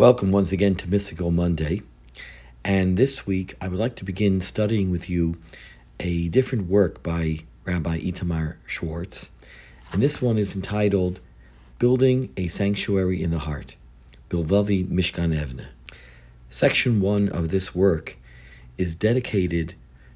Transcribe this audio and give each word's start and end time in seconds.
Welcome 0.00 0.32
once 0.32 0.50
again 0.50 0.76
to 0.76 0.88
Mystical 0.88 1.30
Monday. 1.30 1.82
And 2.64 2.96
this 2.96 3.26
week 3.26 3.54
I 3.60 3.68
would 3.68 3.78
like 3.78 3.96
to 3.96 4.04
begin 4.06 4.40
studying 4.40 4.90
with 4.90 5.10
you 5.10 5.36
a 6.00 6.30
different 6.30 6.68
work 6.68 7.02
by 7.02 7.40
Rabbi 7.66 7.98
Itamar 7.98 8.56
Schwartz. 8.64 9.30
And 9.92 10.02
this 10.02 10.22
one 10.22 10.38
is 10.38 10.56
entitled 10.56 11.20
Building 11.78 12.32
a 12.38 12.46
Sanctuary 12.46 13.22
in 13.22 13.30
the 13.30 13.40
Heart, 13.40 13.76
Bilvavi 14.30 14.88
Mishkan 14.88 15.38
Evne. 15.38 15.66
Section 16.48 17.02
one 17.02 17.28
of 17.28 17.50
this 17.50 17.74
work 17.74 18.16
is 18.78 18.94
dedicated 18.94 19.74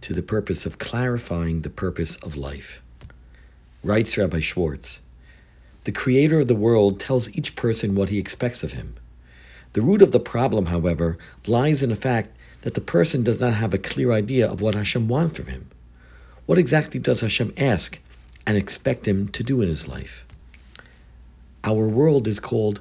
to 0.00 0.14
the 0.14 0.22
purpose 0.22 0.64
of 0.64 0.78
clarifying 0.78 1.60
the 1.60 1.68
purpose 1.68 2.16
of 2.22 2.34
life. 2.38 2.80
Writes 3.84 4.16
Rabbi 4.16 4.40
Schwartz 4.40 5.00
The 5.84 5.92
Creator 5.92 6.40
of 6.40 6.48
the 6.48 6.54
world 6.54 6.98
tells 6.98 7.28
each 7.36 7.54
person 7.56 7.94
what 7.94 8.08
he 8.08 8.18
expects 8.18 8.64
of 8.64 8.72
him. 8.72 8.94
The 9.76 9.82
root 9.82 10.00
of 10.00 10.10
the 10.10 10.18
problem, 10.18 10.66
however, 10.66 11.18
lies 11.46 11.82
in 11.82 11.90
the 11.90 11.96
fact 11.96 12.30
that 12.62 12.72
the 12.72 12.80
person 12.80 13.22
does 13.22 13.42
not 13.42 13.52
have 13.52 13.74
a 13.74 13.78
clear 13.78 14.10
idea 14.10 14.50
of 14.50 14.62
what 14.62 14.74
Hashem 14.74 15.06
wants 15.06 15.36
from 15.36 15.48
him. 15.48 15.68
What 16.46 16.56
exactly 16.56 16.98
does 16.98 17.20
Hashem 17.20 17.52
ask 17.58 18.00
and 18.46 18.56
expect 18.56 19.06
him 19.06 19.28
to 19.28 19.42
do 19.42 19.60
in 19.60 19.68
his 19.68 19.86
life? 19.86 20.24
Our 21.62 21.88
world 21.88 22.26
is 22.26 22.40
called 22.40 22.80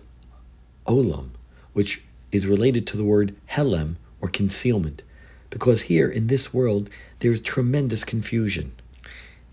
olam, 0.87 1.31
which 1.73 2.01
is 2.31 2.47
related 2.47 2.87
to 2.87 2.95
the 2.95 3.03
word 3.03 3.35
helem 3.49 3.95
or 4.21 4.29
concealment, 4.29 5.03
because 5.49 5.91
here 5.91 6.07
in 6.07 6.27
this 6.27 6.53
world 6.53 6.89
there 7.19 7.31
is 7.33 7.41
tremendous 7.41 8.05
confusion. 8.05 8.71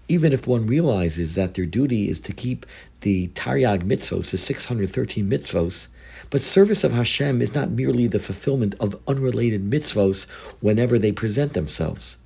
Even 0.06 0.32
if 0.32 0.46
one 0.46 0.68
realizes 0.68 1.34
that 1.34 1.54
their 1.54 1.66
duty 1.66 2.09
is 2.09 2.20
to 2.20 2.32
keep 2.32 2.66
the 3.01 3.27
Taryag 3.34 3.82
mitzvos, 3.82 4.30
the 4.30 4.38
613 4.38 5.29
mitzvos, 5.29 5.88
but 6.30 6.41
service 6.41 6.83
of 6.84 6.92
Hashem 6.92 7.42
is 7.42 7.55
not 7.55 7.70
merely 7.70 8.06
the 8.06 8.19
fulfillment 8.19 8.74
of 8.80 9.01
unrelated 9.06 9.70
mitzvos 9.70 10.24
whenever 10.60 10.99
they 10.99 11.13
present 11.13 11.52
themselves. 11.52 12.16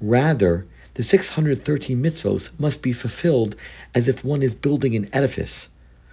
Rather, 0.00 0.66
the 0.94 1.02
613 1.02 2.00
mitzvos 2.00 2.58
must 2.58 2.82
be 2.82 2.92
fulfilled 2.92 3.56
as 3.94 4.06
if 4.06 4.24
one 4.24 4.42
is 4.42 4.54
building 4.54 4.94
an 4.94 5.08
edifice, 5.12 5.68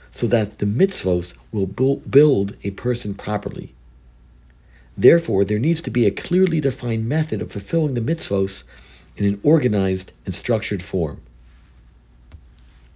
so 0.10 0.26
that 0.28 0.58
the 0.58 0.66
mitzvos 0.66 1.36
will 1.52 1.68
build 1.68 2.56
a 2.64 2.72
person 2.72 3.14
properly. 3.14 3.74
Therefore, 4.98 5.46
there 5.46 5.60
needs 5.60 5.82
to 5.82 5.92
be 5.92 6.06
a 6.06 6.12
clearly 6.12 6.60
defined 6.60 7.08
method 7.08 7.42
of 7.42 7.52
fulfilling 7.52 7.94
the 7.94 8.02
mitzvos 8.02 8.64
in 9.16 9.26
an 9.26 9.40
organized 9.44 10.12
and 10.26 10.34
structured 10.34 10.82
form. 10.82 11.22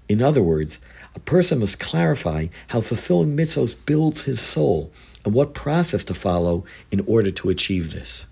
In 0.08 0.22
other 0.22 0.42
words, 0.42 0.80
a 1.16 1.20
person 1.20 1.60
must 1.60 1.80
clarify 1.80 2.48
how 2.68 2.82
fulfilling 2.82 3.36
mitzvos 3.36 3.74
builds 3.74 4.24
his 4.24 4.40
soul 4.40 4.92
and 5.24 5.34
what 5.34 5.54
process 5.54 6.04
to 6.06 6.14
follow 6.14 6.66
in 6.92 7.02
order 7.08 7.32
to 7.32 7.50
achieve 7.50 7.92
this. 7.92 8.26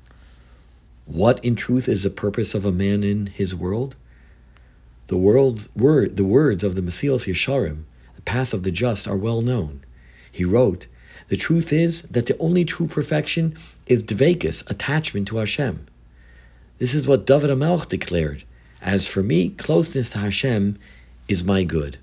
What, 1.06 1.44
in 1.44 1.56
truth, 1.56 1.90
is 1.90 2.04
the 2.04 2.10
purpose 2.10 2.54
of 2.54 2.66
a 2.66 2.72
man 2.72 3.04
in 3.04 3.28
his 3.28 3.56
world? 3.56 3.96
The, 5.08 5.18
world's 5.18 5.70
word, 5.76 6.16
the 6.16 6.24
words 6.24 6.64
of 6.64 6.76
the 6.76 6.82
Mesilas 6.82 7.28
Yesharim, 7.28 7.84
the 8.16 8.22
path 8.22 8.54
of 8.54 8.64
the 8.64 8.72
just, 8.72 9.08
are 9.08 9.18
well 9.18 9.42
known. 9.42 9.84
He 10.32 10.46
wrote, 10.46 10.88
The 11.28 11.38
truth 11.38 11.74
is 11.74 12.04
that 12.04 12.28
the 12.28 12.38
only 12.38 12.64
true 12.64 12.88
perfection 12.88 13.58
is 13.86 14.04
dvekus, 14.04 14.70
attachment 14.70 15.28
to 15.30 15.38
Hashem. 15.38 15.88
This 16.78 16.94
is 16.94 17.08
what 17.08 17.26
David 17.26 17.50
HaMelech 17.50 17.90
declared. 17.90 18.44
As 18.82 19.08
for 19.08 19.24
me, 19.24 19.50
closeness 19.50 20.10
to 20.12 20.20
Hashem 20.20 20.78
is 21.28 21.44
my 21.44 21.64
good. 21.64 21.98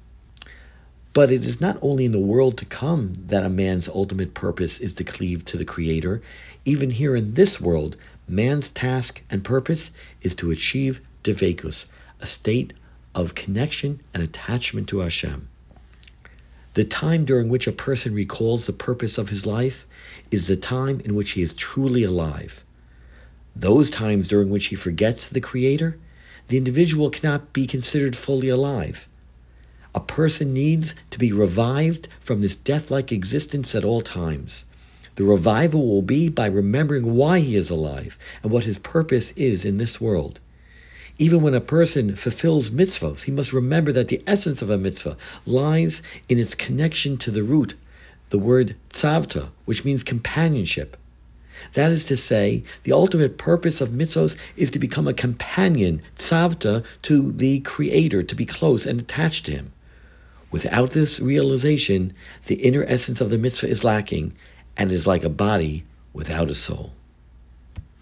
But 1.12 1.32
it 1.32 1.44
is 1.44 1.60
not 1.60 1.78
only 1.82 2.04
in 2.04 2.12
the 2.12 2.18
world 2.18 2.56
to 2.58 2.64
come 2.64 3.16
that 3.26 3.44
a 3.44 3.48
man's 3.48 3.88
ultimate 3.88 4.34
purpose 4.34 4.78
is 4.78 4.94
to 4.94 5.04
cleave 5.04 5.44
to 5.46 5.56
the 5.56 5.64
Creator. 5.64 6.22
Even 6.64 6.90
here 6.90 7.16
in 7.16 7.34
this 7.34 7.60
world, 7.60 7.96
man's 8.28 8.68
task 8.68 9.22
and 9.28 9.42
purpose 9.42 9.90
is 10.22 10.34
to 10.36 10.50
achieve 10.50 11.00
devekus, 11.24 11.86
a 12.20 12.26
state 12.26 12.72
of 13.14 13.34
connection 13.34 14.00
and 14.14 14.22
attachment 14.22 14.88
to 14.88 15.00
Hashem. 15.00 15.48
The 16.74 16.84
time 16.84 17.24
during 17.24 17.48
which 17.48 17.66
a 17.66 17.72
person 17.72 18.14
recalls 18.14 18.66
the 18.66 18.72
purpose 18.72 19.18
of 19.18 19.30
his 19.30 19.44
life 19.44 19.86
is 20.30 20.46
the 20.46 20.56
time 20.56 21.00
in 21.00 21.16
which 21.16 21.32
he 21.32 21.42
is 21.42 21.52
truly 21.52 22.04
alive. 22.04 22.64
Those 23.56 23.90
times 23.90 24.28
during 24.28 24.48
which 24.48 24.66
he 24.66 24.76
forgets 24.76 25.28
the 25.28 25.40
Creator, 25.40 25.98
the 26.46 26.56
individual 26.56 27.10
cannot 27.10 27.52
be 27.52 27.66
considered 27.66 28.14
fully 28.14 28.48
alive. 28.48 29.08
A 29.92 30.00
person 30.00 30.52
needs 30.52 30.94
to 31.10 31.18
be 31.18 31.32
revived 31.32 32.08
from 32.20 32.40
this 32.40 32.54
death 32.54 32.90
like 32.90 33.10
existence 33.10 33.74
at 33.74 33.84
all 33.84 34.00
times. 34.00 34.64
The 35.16 35.24
revival 35.24 35.86
will 35.86 36.02
be 36.02 36.28
by 36.28 36.46
remembering 36.46 37.14
why 37.14 37.40
he 37.40 37.56
is 37.56 37.70
alive 37.70 38.16
and 38.42 38.52
what 38.52 38.64
his 38.64 38.78
purpose 38.78 39.32
is 39.32 39.64
in 39.64 39.78
this 39.78 40.00
world. 40.00 40.38
Even 41.18 41.42
when 41.42 41.54
a 41.54 41.60
person 41.60 42.14
fulfills 42.14 42.70
mitzvahs, 42.70 43.24
he 43.24 43.32
must 43.32 43.52
remember 43.52 43.92
that 43.92 44.08
the 44.08 44.22
essence 44.26 44.62
of 44.62 44.70
a 44.70 44.78
mitzvah 44.78 45.16
lies 45.44 46.02
in 46.28 46.38
its 46.38 46.54
connection 46.54 47.18
to 47.18 47.30
the 47.30 47.42
root, 47.42 47.74
the 48.30 48.38
word 48.38 48.76
tzavta, 48.90 49.50
which 49.64 49.84
means 49.84 50.04
companionship. 50.04 50.96
That 51.74 51.90
is 51.90 52.04
to 52.04 52.16
say, 52.16 52.64
the 52.84 52.92
ultimate 52.92 53.36
purpose 53.36 53.80
of 53.80 53.90
mitzvos 53.90 54.36
is 54.56 54.70
to 54.70 54.78
become 54.78 55.06
a 55.06 55.12
companion, 55.12 56.00
tzavta, 56.16 56.84
to 57.02 57.32
the 57.32 57.60
Creator, 57.60 58.22
to 58.22 58.34
be 58.34 58.46
close 58.46 58.86
and 58.86 59.00
attached 59.00 59.46
to 59.46 59.52
Him. 59.52 59.72
Without 60.50 60.90
this 60.90 61.20
realization, 61.20 62.12
the 62.46 62.56
inner 62.56 62.84
essence 62.88 63.20
of 63.20 63.30
the 63.30 63.38
mitzvah 63.38 63.68
is 63.68 63.84
lacking 63.84 64.32
and 64.76 64.90
is 64.90 65.06
like 65.06 65.24
a 65.24 65.28
body 65.28 65.84
without 66.12 66.50
a 66.50 66.54
soul. 66.54 66.92